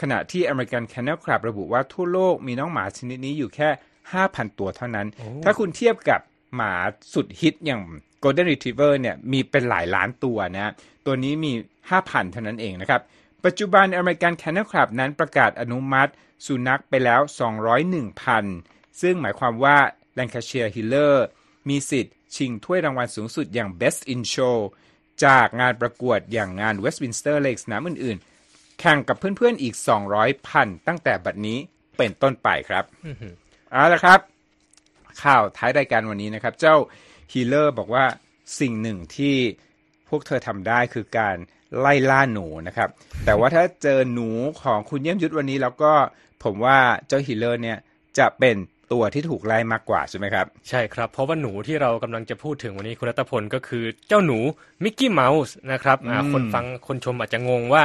[0.00, 3.68] ขณะที่ American Kennel Club ระบุว่าทั่วโลกมีน้องหมาชนิดนี้อยู่แค่
[4.12, 5.06] 5,000 ตัวเท่านั้น
[5.44, 6.20] ถ้าคุณเทียบกับ
[6.54, 6.72] หมา
[7.14, 7.82] สุดฮิตอย่าง
[8.22, 10.72] Golden Retriever เนี่ยมีเป็นหลายล้านตัวนะ
[11.06, 11.52] ตัวนี้มี
[11.90, 13.00] 5,000 เท่านั้นเองนะครับ
[13.44, 16.12] ปัจจุบัน American Kennel Club นั้นประกาศอนุมัติ
[16.46, 17.20] สุนัขไปแล้ว
[18.10, 19.78] 201,000 ซึ่งหมายความว่า
[20.18, 21.14] Lancashire Heeler
[21.68, 24.58] มีสิทธิ์ชิงถ้วยรางวัลสูงสุดอย่าง Best in Show
[25.24, 29.74] จากงานประกวดอย่างงาน Westminster และอีกสนามอื่นๆ แข่งกับเพื่อนๆอีก
[30.10, 31.58] 200พันธุ์ตั้งแต่บัดนี้
[31.96, 32.84] เป็นต้นไปครับ
[33.72, 34.20] เอาละครับ
[35.22, 36.76] ข่าวท้ายรายการวันนี้นะครับ เจ้า
[37.32, 38.04] ฮีลเลอร์บอกว่า
[38.60, 39.36] สิ่งหนึ่งที่
[40.08, 41.36] พวกเธอทำได้คือการ
[41.78, 42.88] ไล่ล่าหนูนะครับ
[43.24, 44.28] แต่ว่าถ้าเจอหนู
[44.62, 45.92] ของคุณเยี่ยมยุทธวันนี้ แล้วก็
[46.44, 46.76] ผมว่า
[47.08, 47.78] เจ้าฮีลเลอร์เนี่ย
[48.18, 48.56] จะเป็น
[48.92, 54.38] ตัวที่ถูกไล่มากกว่าใช่ไหมครับ ใช่ครับ เพราะว่าหนูที่เรากำลังจะพูดถึงวันนี้คุณรัตพลก็คือเจ้าหนู
[54.84, 57.82] มิกกี้เมาส์นะครับอ่าอืมคนฟังคนชมอาจจะงงว่า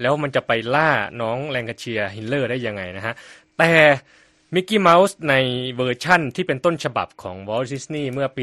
[0.00, 0.88] แล้วมันจะไปล่า
[1.20, 3.14] น้องแลงคาเชียร์ฮีลเลอร์ได้ยังไงนะฮะ
[3.58, 3.72] แต่
[4.54, 5.34] มิกกี้เมาส์ใน
[5.76, 8.42] เวอร์ชั่นที่เป็นต้นฉบับของวอลต์ดิสนีย์เมื่อปี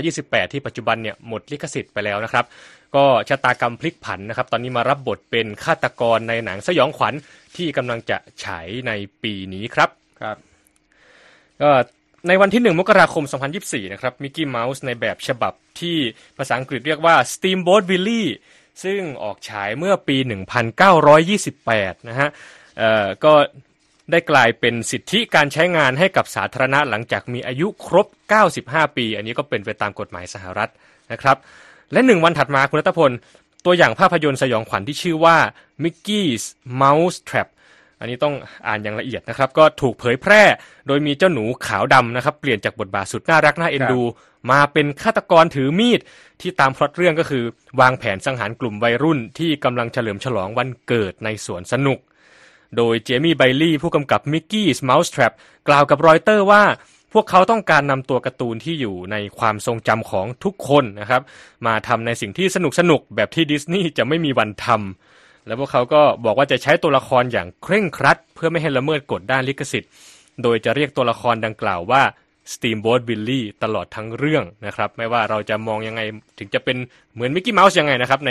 [0.00, 2.44] 1928 ที่ปัจจุบันเนี่ยหมดลิขสิทธิ์ไปแล้วนะครับ
[2.96, 7.14] ก็ชะตากรรมพลิกผันนะครับ ตอนนี้มารับบทเป็นฆาตกรในหนังสยองขวัญ
[7.56, 10.36] ที่กำลังจะฉายในปีนี้ครับครับ
[11.62, 11.70] ก็
[12.28, 13.24] ในวันที่ 1 มกราคม
[13.58, 15.96] 2024 นะครับมิกกี้เมาส์ในแบบฉบับที่
[16.36, 18.28] ภาษาอังกฤษเรียกว่า Steamboat Willie
[18.84, 20.16] ซึ่งออกฉายเมื่อปี
[21.32, 22.28] 1928 นะฮะ
[22.78, 23.32] เอ่อก็
[24.10, 28.06] ได้กลายเป็นสิทธิการใช้งานให้กับสาธารณะหลังจากมีอายุครบ
[28.52, 30.70] 95 ปี อันนี้ก็เป็นไปตามกฎหมายสหรัฐ
[31.12, 31.36] นะครับ
[31.92, 33.10] และหนึ่งวันถัดมาคุณรัตพล
[33.64, 35.36] ตัวอย่างภาพยนตร์สยองขวัญที่ชื่อว่า
[35.82, 36.44] Mickey's
[36.80, 37.48] Mouse Trap
[38.00, 38.34] อันนี้ต้อง
[38.66, 40.42] อ่านอย่างละเอียดนะครับ ก็ถูกเผยแพร่
[40.86, 44.00] โดยมีเจ้าหนูขาวดำนะครับ เปลี่ยนจากบทบาทสุดน่ารักน่าเอ็นดู
[44.50, 46.00] มาเป็นฆาตกรถือมีด
[46.40, 47.44] ที่ตามพล็อตเรื่องก็คือ
[47.80, 51.98] วางแผนสังหารกลุ่มวัยรุ่นที่กำลังเฉลิมฉลองวันเกิดในสวนสนุก
[52.76, 55.32] โดยเจมี่เบลีย์ผู้กำกับ Mickey's Mouse Trap
[55.68, 56.62] กล่าวกับรอยเตอร์ว่า
[57.12, 61.22] พวกเขาต้องการนำตัวการ์ตูนที่อยู่ในความทรงจำของทุกคนนะครับ
[61.66, 69.90] มาทำในสิ่งที่สนุกสนุกแบบที่ดิสนีย์จะไม่มีวันทำแล้วพวกเขาก็บอกว่าจะใช้ตัวละครอย่างเคร่งครัด เพื่อไม่ให้ละเมิดกฎด้านลิขสิทธิ์
[70.42, 72.02] โดยจะเรียกตัวละครดังกล่าวว่า
[72.52, 76.00] Steamboat Willie ตลอดทั้งเรื่องนะครับ ไม่ว่าเราจะมองยังไง
[76.38, 76.76] ถึงจะเป็น
[77.14, 78.30] เหมือนมิกกี้เมาส์ยังไงนะครับใน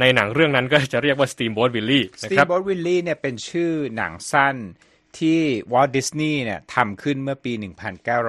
[0.00, 4.56] ในหนังเรื่องนั้นก็จะเรียกว่า Steamboat Willie สนะตีครับบอ t วิลลี่เนี่ยเป็นชื่อหนังสั้น
[5.18, 5.40] ที่
[5.72, 7.52] วอล t ์ดิสนีย์เนี่ยทำขึ้นเมื่อปี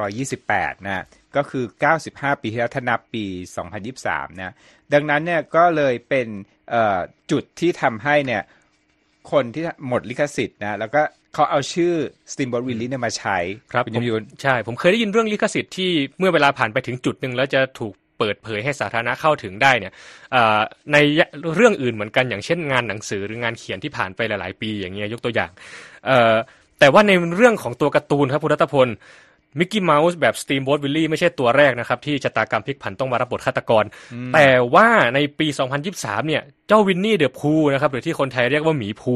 [0.06, 1.65] 1928 นะ ก็คือ
[2.04, 3.26] 95 ปีที่แล้วถ้านับปี
[3.82, 4.54] 2023 นะ
[4.93, 6.28] ดังนั้นเนี่ยก็เลยเป็น
[6.69, 6.99] เอ่อ
[7.32, 8.41] จุดที่ทำให้เนี่ย
[9.32, 11.02] คนที่หมดลิขสิทธิ์นะ แล้วก็
[11.34, 11.93] เขาเอาชื่อ
[12.32, 13.38] Steamboat Willie เนี่ยมาใช้
[13.71, 19.93] ครับคุณผมยมยุนใช่ ผมเคยได้ยินเรื่องลิขสิทธิ์ที่เมื่อเวลาผ่านไปถึงจุดหนึ่งแล้วจะถูก เปิดเผยให้สาธารณะเข้าถึงได้เนี่ย
[20.31, 20.59] เอ่อ
[20.93, 20.97] ใน
[21.55, 25.51] เรื่องอื่นเหมือนกันอย่างเช่นงานหนังสือหรืองานเขียนที่ผ่านไปหลาย ๆ ปีอย่างเงี้ยยกตัวอย่าง
[26.05, 26.36] เอ่อ
[26.79, 28.89] แต่ว่าในเรื่องของตัวการ์ตูนครับคุณรัตพล
[29.59, 33.83] มิกกี้เมาส์แบบสตีมโบ๊ทวิลลี่ไม่ใช่ตัวแรกนะครับ ที่ชะตากรรมพลิกผันต้องมารับบทฆาตกร
[34.33, 35.47] แต่ว่าในปี
[35.88, 39.15] 2023 เนี่ย เจ้าวินนี่เดอะพูนะครับ หรือที่คนไทยเรียกว่าหมีภู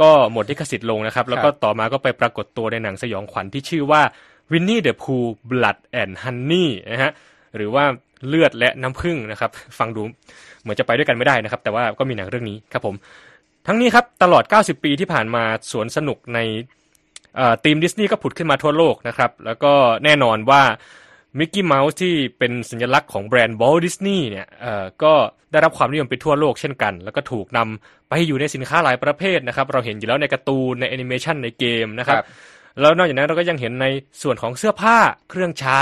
[0.00, 4.02] ก็หมดลิขสิทธิ์ลงนะครับ แล้วก็ต่อมาก็ไปปรากฏตัวในหนังสยองขวัญที่ชื่อว่า
[4.52, 5.16] วินนี่เดอะพู
[5.50, 7.12] Blood and Honey นะฮะ
[7.56, 7.84] หรือว่า
[8.28, 10.02] เลือดและน้ำผึ้งนะครับ ฟังดู
[10.62, 12.94] เหมือนจะไปด้วยกันไม่ได้นะครับ แต่ว่าก็มีหนังเรื่องนี้ครับผม
[13.66, 16.38] ทั้งนี้ครับตลอด 90 ปีที่ผ่านมาสวนสนุกใน
[17.64, 19.72] ธีมดิสนีย์ก็ผุดขึ้นมาทั่วโลกนะครับ แล้วก็
[20.04, 20.62] แน่นอนว่า
[21.38, 25.14] มิกกี้เมาส์ที่เป็นสัญลักษณ์ของแบรนด์วอลต์ดิสนีย์เนี่ยเอ่อก็
[25.52, 32.26] ได้รับความนิยมไปทั่วโลกเช่นกัน แล้วก็ถูกนำไปอยู่ในสินค้าหลายประเภทนะครับ เราเห็นอยู่แล้วในการ์ตูนในแอนิเมชันในเกมนะครับครับ
[32.80, 33.86] แล้วนอกจากนั้นเราก็ยังเห็นใน
[34.22, 34.96] ส่วนของเสื้อผ้า
[35.30, 35.78] เครื่องใช้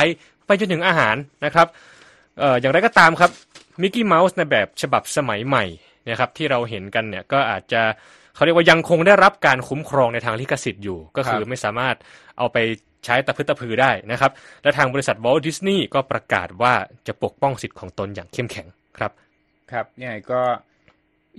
[0.46, 1.66] ไปจนถึงอาหารนะครับ
[2.40, 3.30] เอ่ออย่างไรก็ตามครับ
[3.82, 5.64] มิกกี้เมาส์ในแบบฉบับสมัยใหม่
[6.08, 7.82] นะครับที่เราเห็นกันเนี่ยก็อาจจะ
[8.34, 11.96] เขาเรียกว่ายังคงได้รับการคุ้มครองในทางลิขสิทธิ์อยู่ ก็คือครับไม่สามารถ
[12.38, 12.58] เอาไป
[13.04, 14.30] ใช้ตะพึดตะพือได้นะครับ
[14.62, 16.74] และทางบริษัทวอลต์ดิสนีย์ก็ประกาศว่า
[17.06, 18.66] จะปกป้องสิทธิ์ของตนอย่างเข้มแข็ง
[18.98, 19.12] ครับ
[19.72, 20.42] ครับยังไงก็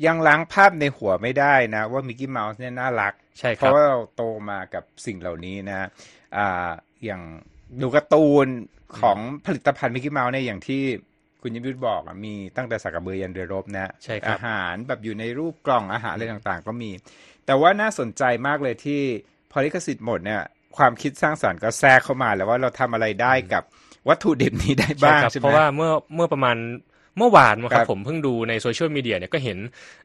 [0.06, 5.88] ยังล้างภาพในหัวไม่ได้นะ ว่ามิกกี้เมาส์เนี่ยน่ารัก ใช่ครับราะว่าเราโตมากับสิ่งเหล่านี้นะ
[6.38, 6.70] อ่า
[7.06, 7.22] อย่าง
[7.82, 8.48] ดูการ์ตูน
[9.00, 10.82] ของผลิตภัณฑ์มิกกี้เมาส์เนี่ยอย่างที่
[11.42, 16.92] คุณเยี่ยมยุทธบอกอะมีตั้งแต่สากกะเบือยันเรือรบนะใช่ครับอาหารแบบอยู่ในรูปกล่องอาหารอะไรต่างๆ ก็มี
[17.46, 19.02] แต่ว่าน่าสนใจมากเลยที่
[19.52, 20.42] พอลิขสิทธิ์หมดเนี่ย
[20.78, 23.64] ความคิดสร้างสรรค์ก็แทรกเข้ามาแล้วว่าเราทำอะไรได้กับ
[24.10, 26.58] วัตถุดิบนี้ได้บ้างครับใช่ไหมเพราะว่าเมื่อเมื่อประมาณ
[27.18, 29.58] เมื่อวานมั้งครับครับผมเพิ่งดูในโซเชียลมีเดียเนี่ยก็เห็น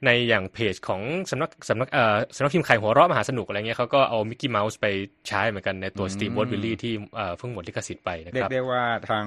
[0.05, 4.87] ในอย่างเพจของสำนักสำนักเอ่อสำนักพิมพ์ขายหัวเราะมหาสนุกอะไรเงี้ยเขาก็เอามิกกี้เมาส์ไป
[5.29, 9.27] ใช้เหมือนกันในตัวอืมสตีมบอ t วิลลี่ที่เอ่อเพิ่งหมดลิขสิทธิ์ไปนะเรียครับได้ว่าทาง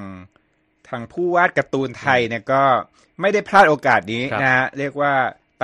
[0.89, 2.61] ทางผู้วาดการ์ตูนไทยเนี่ยก็
[3.21, 5.13] ไม่ได้พลาดโอกาสนี้ครับนะฮะเรียกว่า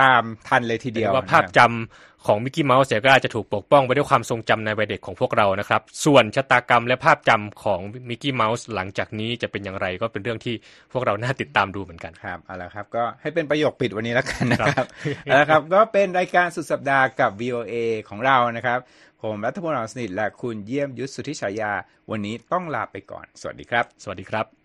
[0.01, 10.55] ตามทันเลยทีเดียวว่าภาพนะจำ ของมิกกี้เมาส์เนี่ยก็อาจจะถูกปกป้องไปด้วยความทรงจำในวัยเด็กของพวกเรานะครับ ส่วนชะตากรรมและภาพจำของมิกกี้เมาส์หลังจากนี้จะเป็นอย่างไรก็เป็นเรื่องที่
[10.91, 14.85] พวกเราน่าติดตามดูเหมือนกันครับเอาละครับก็ให้เป็นประโยคปิดวันนี้แล้วกันนะคครัรับบ
[15.23, 17.73] เอาละครับก็เป็นรายการสุดสัปดาห์กับ VOA
[18.09, 18.79] ของเรานะครับ
[19.23, 21.71] ผมรัฐพลอ่อนสนิทและคุณเยี่ยมยุทธสุทธิฉายา
[22.11, 24.64] วันนี้ต้องลาไปก่อน สวัสดีครับ สวัสดีครับ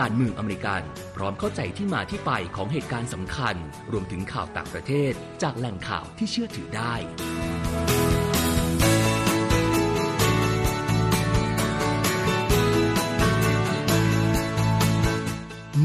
[0.00, 0.82] การเมืองอเมริกัน
[1.16, 3.56] พร้อมเข้าใจที่มาที่ไปของเหตุการณ์สำคัญ
[3.92, 6.94] รวมถึงข่าวต่างประเทศ จากแหล่งข่าวที่เชื่อถือได้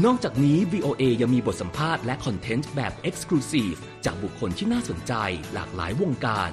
[0.06, 5.12] นอกจากนี้ VOA ยังมีบทสัมภาษณ์และคอนเทนต์แบบ Exclusive จากบุคคลที่น่าสนใจ
[5.54, 6.50] หลากหลายวงการ